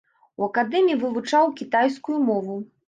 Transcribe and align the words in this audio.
У 0.39 0.45
акадэміі 0.49 0.99
вывучаў 1.03 1.55
кітайскую 1.61 2.17
мову. 2.33 2.63